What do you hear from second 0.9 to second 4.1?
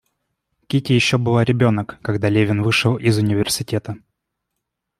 еще была ребенок, когда Левин вышел из университета.